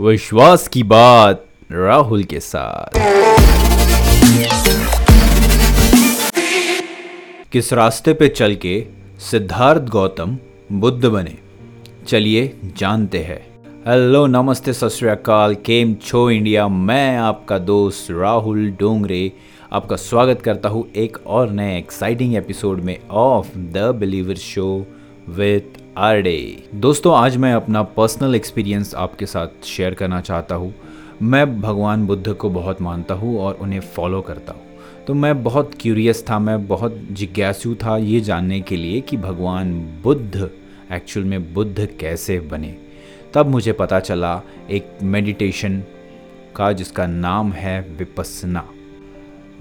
[0.00, 2.90] विश्वास की बात राहुल के साथ।
[7.52, 8.86] किस रास्ते पे चल के
[9.18, 10.38] सिद्धार्थ गौतम
[10.72, 11.38] बुद्ध बने?
[12.06, 16.68] चलिए जानते हैं। हेलो, नमस्ते, सत केम छो इंडिया?
[16.68, 19.32] मैं आपका दोस्त राहुल डोंगरे।
[19.72, 24.86] आपका स्वागत करता हूँ एक और नए एक्साइटिंग एपिसोड में of the believer show
[25.30, 30.72] with R day दोस्तों, आज मैं अपना पर्सनल एक्सपीरियंस आपके साथ शेयर करना चाहता हूँ।
[31.22, 35.74] मैं भगवान बुद्ध को बहुत मानता हूँ और उन्हें फॉलो करता हूँ। तो मैं बहुत
[35.80, 39.72] क्यूरियस था, मैं बहुत जिज्ञासु था ये जानने के लिए कि भगवान
[40.02, 40.50] बुद्ध
[40.92, 42.76] एक्चुअल में बुद्ध कैसे बने।
[43.34, 45.82] तब मुझे पता चला, एक मेडिटेशन
[46.56, 48.68] का जिसका नाम है विपसना।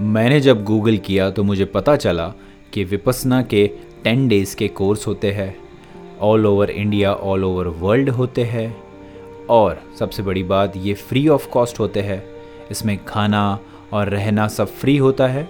[0.01, 2.33] मैंने जब गूगल किया तो मुझे पता चला
[2.73, 3.69] कि विपसना के
[4.03, 5.55] टेन डेज़ के कोर्स होते हैं
[6.21, 8.77] all over India all over world होते हैं,
[9.49, 12.23] और सबसे बड़ी बात, ये फ्री ऑफ़ कॉस्ट होते हैं।
[12.71, 13.59] इसमें खाना
[13.93, 15.49] और रहना सब फ्री होता है।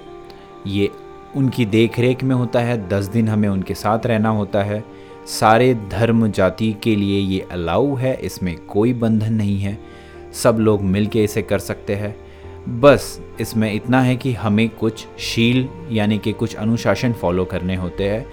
[0.67, 0.89] ये
[1.35, 4.83] उनकी देख रेख में होता है, दस दिन हमें उनके साथ रहना होता है।
[5.27, 9.77] सारे धर्म जाति के लिए ये अलाउ है, इसमें कोई बंधन नहीं है।
[10.33, 12.15] सब लोग मिल के इसे कर सकते हैं।
[12.67, 18.09] बस, इसमें इतना है कि हमें कुछ शील, यानी कि कुछ अनुशासन फॉलो करने होते
[18.09, 18.25] हैं,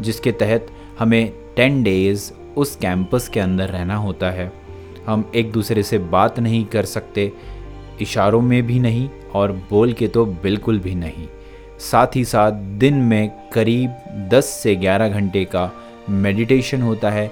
[0.00, 0.66] जिसके तहत
[0.98, 4.52] हमें टेन डेज़ उस कैंपस के अंदर रहना होता है।
[5.06, 7.32] हम एक दूसरे से बात नहीं कर सकते,
[8.00, 11.26] इशारों में भी नहीं और बोल के तो बिल्कुल भी नहीं।
[11.80, 13.94] साथ ही साथ दिन में करीब
[14.32, 15.70] 10 से 11 घंटे का
[16.10, 17.30] मेडिटेशन होता है,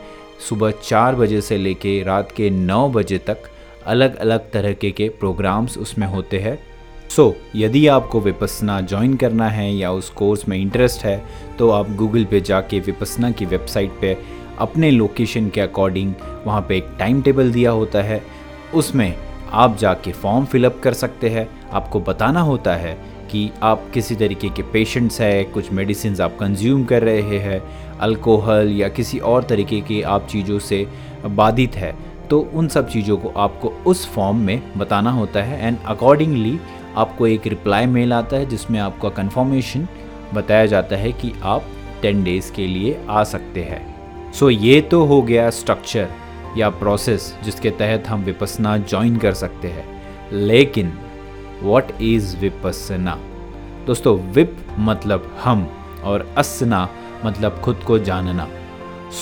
[0.49, 3.43] सुबह चार बजे से लेके रात के नौ बजे तक
[3.87, 6.59] अलग अलग तरह के के प्रोग्राम्स उसमें होते हैं।
[7.11, 11.23] सो so, यदि आपको विपसना ज्वाइन करना है या उस कोर्स में इंटरेस्ट है
[11.59, 14.17] तो आप गूगल पे जाके विपसना की वेबसाइट पे
[14.59, 16.15] अपने लोकेशन के अकॉर्डिंग
[16.47, 18.23] वहाँ पे एक टाइम टेबल दिया होता है।
[18.75, 19.15] उसमें
[19.53, 22.95] आप जाके फॉर्म फिलअप कर सकते हैं। आपको बताना होता है
[23.31, 27.63] कि आप किसी तरीके के पेशेंट्स हैं कुछ मेडिसिन आप कंज्यूम कर रहे हैं
[27.99, 30.87] अल्कोहल या किसी और तरीके की आप चीज़ों से
[31.27, 31.95] बाधित है।
[32.33, 36.61] तो उन सब चीज़ों को आपको उस फॉर्म में बताना होता है एंड अकॉर्डिंगली
[36.97, 39.89] आपको एक रिप्लाई मेल आता है जिसमें आपका कंफर्मेशन
[40.35, 41.63] बताया जाता है कि आप
[42.03, 46.09] टेन डेज़ के लिए आ सकते हैं। सो so, ये तो हो गया स्ट्रक्चर
[46.57, 50.93] या प्रोसेस जिसके तहत हम विपसना ज्वाइन कर सकते हैं। लेकिन
[51.63, 53.19] वॉट इज़ विपसना?
[53.87, 55.69] दोस्तों विप मतलब हम
[56.05, 56.89] और असना
[57.25, 58.49] मतलब खुद को जानना।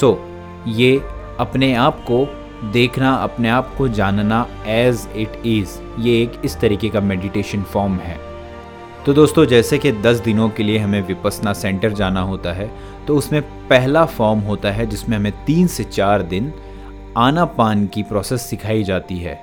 [0.00, 1.00] सो so, ये
[1.40, 6.88] अपने आप को देखना, अपने आप को जानना एज इट इज़ ये एक इस तरीके
[6.88, 8.18] का मेडिटेशन फॉर्म है।
[9.06, 12.70] तो दोस्तों, जैसे कि 10 दिनों के लिए हमें विपसना सेंटर जाना होता है
[13.06, 16.52] तो उसमें पहला फॉर्म होता है जिसमें हमें तीन से चार दिन
[17.16, 19.38] आना पान की प्रोसेस सिखाई जाती है।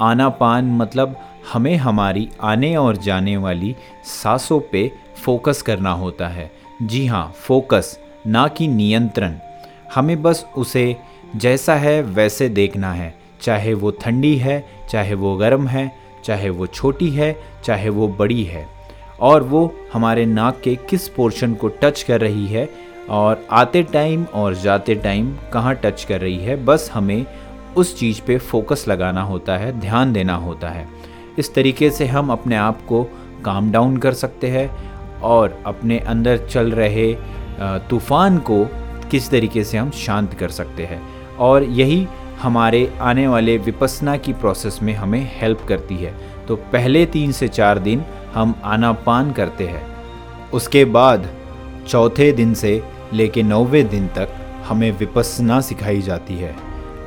[0.00, 1.16] आना पान मतलब
[1.52, 3.74] हमें हमारी आने और जाने वाली
[4.04, 6.50] सांसों पे फोकस करना होता है।
[6.82, 9.38] जी हाँ फोकस ना कि नियंत्रण।
[9.94, 10.96] हमें बस उसे
[11.36, 15.90] जैसा है, वैसे देखना है। चाहे वो ठंडी है, चाहे वो गर्म है,
[16.24, 18.66] चाहे वो छोटी है, चाहे वो बड़ी है।
[19.20, 22.68] और वो हमारे नाक के किस पोर्शन को टच कर रही है
[23.10, 27.26] और आते टाइम और जाते टाइम कहाँ टच कर रही है, बस हमें
[27.76, 30.88] उस चीज़ पे फोकस लगाना होता है, ध्यान देना होता है।
[31.38, 33.02] इस तरीके से हम अपने आप को
[33.44, 34.68] काम डाउन कर सकते हैं
[35.20, 37.12] और अपने अंदर चल रहे
[37.90, 38.64] तूफ़ान को
[39.10, 42.08] किस तरीके से हम शांत कर सकते हैं। और यही
[42.42, 46.14] हमारे आने वाले विपसना की प्रोसेस में हमें हेल्प करती है।
[46.48, 49.96] तो पहले तीन से चार दिन हम आनापान करते हैं।
[50.50, 51.28] उसके बाद
[51.88, 54.28] चौथे दिन से लेके नौवे दिन तक
[54.66, 56.56] हमें विपसना सिखाई जाती है।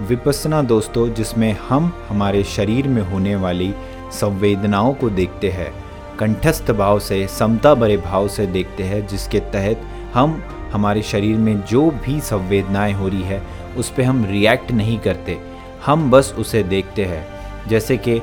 [0.02, 3.74] विपसना दोस्तों, जिसमें हम हमारे शरीर में होने वाली
[4.12, 5.74] संवेदनाओं को देखते हैं,
[6.20, 9.82] कंठस्थ भाव से, समता भरे भाव से देखते हैं, जिसके तहत
[10.14, 15.00] हम हमारे शरीर में जो भी संवेदनाएँ हो रही है उस पर हम रिएक्ट नहीं
[15.00, 15.38] करते।
[15.86, 17.26] हम बस उसे देखते हैं।
[17.68, 18.20] जैसे कि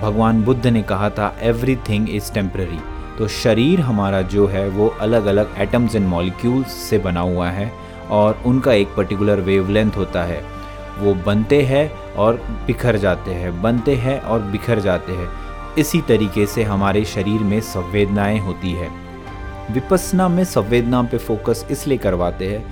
[0.00, 2.78] भगवान बुद्ध ने कहा था एवरी थिंग इज़ टेम्प्ररी
[3.18, 7.70] तो शरीर हमारा जो है, वो अलग अलग एटम्स एंड मॉलिक्यूल्स से बना हुआ है
[8.10, 10.42] और उनका एक पर्टिकुलर वेवलेंथ होता है।
[10.98, 12.34] वो बनते हैं और
[12.66, 15.28] बिखर जाते हैं, बनते हैं और बिखर जाते हैं।
[15.78, 18.90] इसी तरीके से हमारे शरीर में संवेदनाएँ होती है।
[19.70, 22.64] विपसना में संवेदना पे फोकस इसलिए करवाते हैं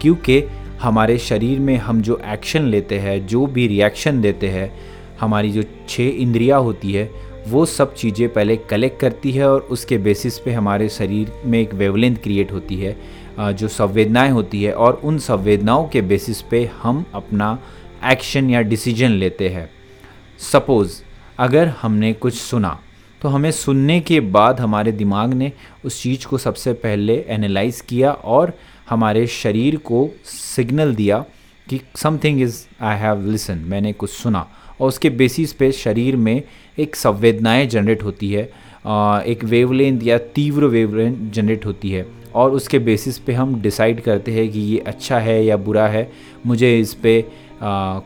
[0.00, 0.40] क्योंकि
[0.82, 4.70] हमारे शरीर में हम जो एक्शन लेते हैं, जो भी रिएक्शन देते हैं,
[5.20, 7.10] हमारी जो छः इंद्रियाँ होती है,
[7.48, 11.74] वो सब चीज़ें पहले कलेक्ट करती है और उसके बेसिस पे हमारे शरीर में एक
[11.74, 12.96] वेवलेंथ क्रिएट होती है
[13.52, 17.58] जो संवेदनाएँ होती है और उन संवेदनाओं के बेसिस पे हम अपना
[18.04, 19.68] एक्शन या डिसीज़न लेते हैं।
[20.52, 21.00] सपोज़
[21.38, 22.78] अगर हमने कुछ सुना
[23.22, 25.52] तो हमें सुनने के बाद हमारे दिमाग ने
[25.84, 28.52] उस चीज़ को सबसे पहले एनालाइज किया और
[28.90, 31.24] हमारे शरीर को सिग्नल दिया
[31.66, 34.46] कि something is I have listen मैंने कुछ सुना।
[34.80, 36.42] और उसके बेसिस पे शरीर में
[36.78, 38.42] एक संवेदनाएँ जनरेट होती है
[39.26, 44.32] एक वेवलेंथ या तीव्र वेवलेंथ जनरेट होती है। और उसके बेसिस पे हम डिसाइड करते
[44.32, 46.10] हैं कि ये अच्छा है या बुरा है।
[46.46, 47.46] मुझे इस पर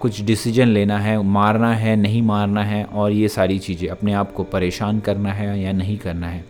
[0.01, 4.33] कुछ डिसीज़न लेना है, मारना है, नहीं मारना है, और ये सारी चीज़ें, अपने आप
[4.33, 6.45] को परेशान करना है या नहीं करना है।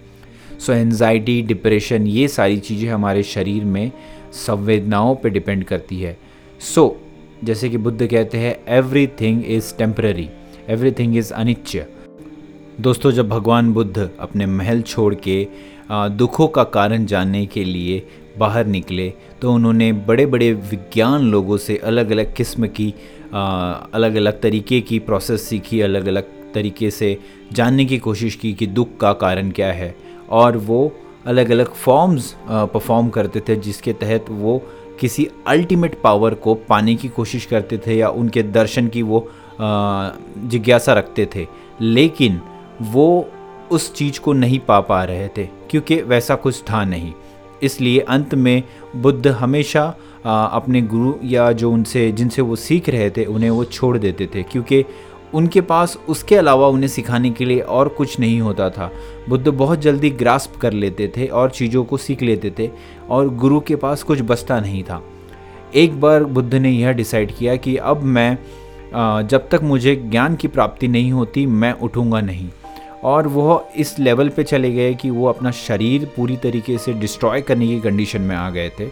[0.61, 3.91] सो एनजाइटी डिप्रेशन ये सारी चीज़ें हमारे शरीर में
[4.33, 6.17] संवेदनाओं पे डिपेंड करती है।
[6.61, 8.57] सो so, जैसे कि बुद्ध कहते हैं
[9.07, 10.29] everything is temporary
[10.93, 11.87] everything is अनिच्य
[12.81, 15.47] दोस्तों जब भगवान बुद्ध अपने महल छोड़ के
[15.93, 18.03] दुखों का कारण जानने के लिए
[18.39, 19.13] बाहर निकले
[19.43, 22.95] तो उन्होंने बड़े बड़े विज्ञान लोगों से अलग अलग किस्म की
[23.33, 27.17] अलग अलग तरीके की प्रोसेस सीखी अलग अलग तरीके से
[27.53, 29.95] जानने की कोशिश की कि दुख का कारण क्या है।
[30.31, 30.93] और वो
[31.27, 34.63] अलग अलग फॉर्म्स परफॉर्म करते थे, जिसके तहत वो
[35.01, 39.29] किसी अल्टीमेट पावर को पाने की कोशिश करते थे या उनके दर्शन की वो
[39.61, 41.47] जिज्ञासा रखते थे।
[41.81, 42.41] लेकिन
[42.83, 43.29] वो
[43.71, 47.13] उस चीज़ को नहीं पा पा रहे थे, क्योंकि वैसा कुछ था नहीं।
[47.63, 48.63] इसलिए अंत में
[48.97, 49.83] बुद्ध हमेशा
[50.25, 54.43] अपने गुरु या जो उनसे, जिनसे वो सीख रहे थे, उन्हें वो छोड़ देते थे,
[54.43, 54.85] क्योंकि
[55.35, 58.91] उनके पास उसके अलावा उन्हें सिखाने के लिए और कुछ नहीं होता था।
[59.29, 62.71] बुद्ध बहुत जल्दी ग्रास्प कर लेते थे और चीज़ों को सीख लेते थे
[63.11, 65.03] और गुरु के पास कुछ बचता नहीं था।
[65.75, 68.39] एक बार बुद्ध ने यह डिसाइड किया कि अब मैं
[69.27, 72.49] जब तक मुझे ज्ञान की प्राप्ति नहीं होती, मैं उठूँगा नहीं।
[73.05, 77.41] और वह इस लेवल पे चले गए कि वो अपना शरीर पूरी तरीके से डिस्ट्रॉय
[77.41, 78.87] करने की कंडीशन में आ गए थे।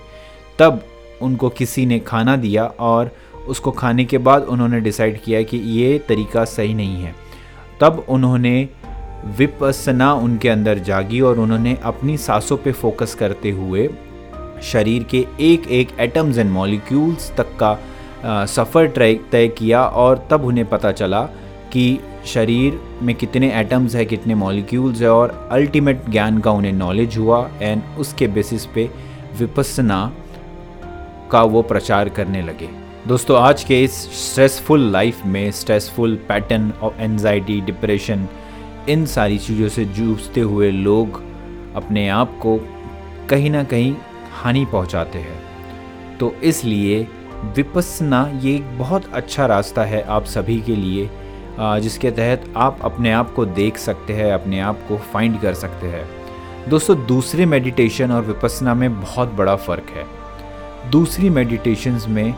[0.58, 0.82] तब
[1.22, 3.10] उनको किसी ने खाना दिया और
[3.48, 7.14] उसको खाने के बाद उन्होंने डिसाइड किया कि ये तरीका सही नहीं है।
[7.80, 8.68] तब उन्होंने
[9.38, 13.88] विपसना उनके अंदर जागी और उन्होंने अपनी सांसों पे फोकस करते हुए
[14.62, 18.86] शरीर के एक एक एटम्स एंड मॉलिक्यूल्स तक का सफ़र
[19.32, 21.22] तय किया और तब उन्हें पता चला
[21.72, 27.16] कि शरीर में कितने एटम्स है, कितने मॉलिक्यूल्स है और अल्टीमेट ज्ञान का उन्हें नॉलेज
[27.16, 28.90] हुआ एंड उसके बेसिस पे
[29.38, 30.12] विपसना
[31.30, 32.68] का वो प्रचार करने लगे।
[33.08, 38.26] दोस्तों, आज के इस स्ट्रेसफुल लाइफ में स्ट्रेसफुल पैटर्न और एनजाइटी डिप्रेशन
[38.88, 41.20] इन सारी चीज़ों से जूझते हुए लोग
[41.76, 42.56] अपने आप को
[43.30, 43.94] कहीं ना कहीं
[44.32, 47.00] हानि पहुंचाते हैं। तो इसलिए
[47.56, 51.08] विपसना ये एक बहुत अच्छा रास्ता है आप सभी के लिए
[51.58, 55.86] जिसके तहत आप अपने आप को देख सकते हैं, अपने आप को फाइंड कर सकते
[55.86, 56.04] हैं।
[56.68, 60.06] दोस्तों, दूसरे मेडिटेशन और विपसना में बहुत बड़ा फ़र्क है।
[60.90, 62.34] दूसरी मेडिटेशंस में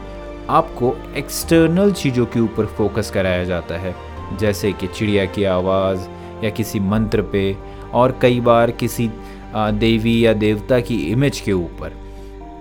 [0.51, 3.95] आपको एक्सटर्नल चीज़ों के ऊपर फोकस कराया जाता है,
[4.39, 6.09] जैसे कि चिड़िया की आवाज़
[6.45, 7.57] या किसी मंत्र पे,
[7.93, 9.11] और कई बार किसी
[9.57, 11.93] देवी या देवता की इमेज के ऊपर।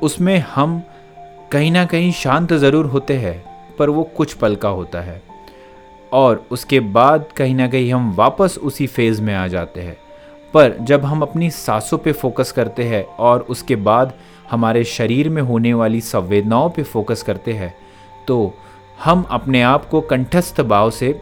[0.03, 0.81] उसमें हम
[1.51, 3.43] कहीं ना कहीं शांत ज़रूर होते हैं,
[3.79, 5.21] पर वो कुछ पल का होता है।
[6.11, 9.97] और उसके बाद कहीं ना कहीं हम वापस उसी फ़ेज़ में आ जाते हैं।
[10.53, 14.13] पर जब हम अपनी सांसों पे फोकस करते हैं, और उसके बाद
[14.51, 17.73] हमारे शरीर में होने वाली संवेदनाओं पर फोकस करते हैं
[18.27, 18.53] तो
[19.03, 21.19] हम अपने आप को कंठस्थ भाव से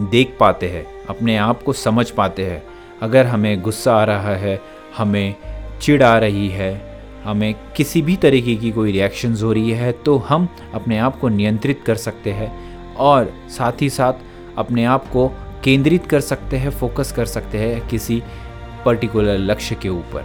[0.00, 2.62] देख पाते हैं, अपने आप को समझ पाते हैं।
[3.02, 4.60] अगर हमें गुस्सा आ रहा है,
[4.96, 5.34] हमें
[5.80, 10.16] चिड़ आ रही है, हमें किसी भी तरीके की कोई रिएक्शंस हो रही है तो
[10.18, 12.50] हम अपने आप को नियंत्रित कर सकते हैं
[12.94, 14.12] और साथ ही साथ
[14.58, 15.28] अपने आप को
[15.64, 18.22] केंद्रित कर सकते हैं फोकस कर सकते हैं किसी
[18.84, 20.24] पर्टिकुलर लक्ष्य के ऊपर।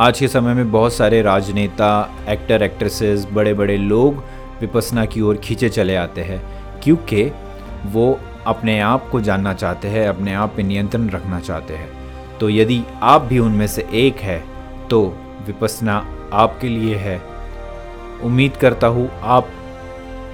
[0.00, 1.88] आज के समय में बहुत सारे राजनेता
[2.28, 4.16] एक्टर एक्ट्रेसेस बड़े बड़े लोग
[4.60, 6.40] विपसना की ओर खींचे चले आते हैं,
[6.82, 7.22] क्योंकि
[7.86, 12.48] वो अपने आप को जानना चाहते हैं, अपने आप पर नियंत्रण रखना चाहते हैं। तो
[12.50, 14.42] यदि आप भी उनमें से एक है
[14.88, 15.02] तो
[15.46, 15.96] विपसना
[16.32, 17.20] आपके लिए है।
[18.22, 19.48] उम्मीद करता हूँ आप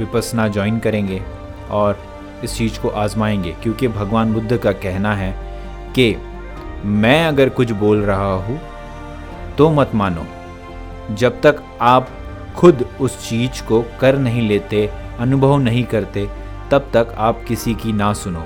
[0.01, 1.23] विपसना ज्वाइन करेंगे
[1.71, 2.03] और
[2.45, 5.35] इस चीज़ को आजमाएँगे, क्योंकि भगवान बुद्ध का कहना है
[5.95, 6.15] कि
[6.85, 8.61] मैं अगर कुछ बोल रहा हूँ
[9.61, 10.25] तो मत मानो।
[11.15, 12.09] जब तक आप
[12.57, 14.87] खुद उस चीज़ को कर नहीं लेते,
[15.19, 16.27] अनुभव नहीं करते,
[16.71, 18.45] तब तक आप किसी की ना सुनो।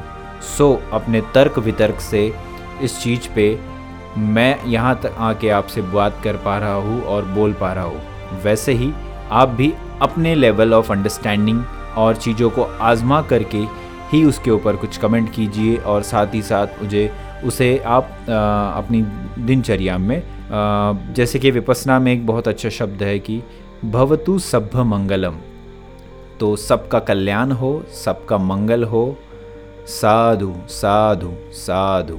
[0.56, 2.34] सो, अपने तर्क वितर्क से
[2.82, 3.46] इस चीज़ पे
[4.16, 8.40] मैं यहाँ तक आके आपसे बात कर पा रहा हूँ और बोल पा रहा हूँ।
[8.42, 8.92] वैसे ही
[9.30, 11.64] आप भी अपने लेवल ऑफ़ अंडरस्टैंडिंग
[11.96, 13.64] और चीज़ों को आज़मा करके
[14.12, 17.10] ही उसके ऊपर कुछ कमेंट कीजिए और साथ ही साथ मुझे
[17.46, 18.34] उसे आप आ,
[18.78, 19.02] अपनी
[19.38, 23.42] दिनचर्या में आ, जैसे कि विपसना में एक बहुत अच्छा शब्द है कि
[23.84, 25.34] भवतु सभ्य मंगलम।
[26.40, 29.16] तो सबका कल्याण हो सबका मंगल हो
[29.86, 32.18] साधु साधु साधु।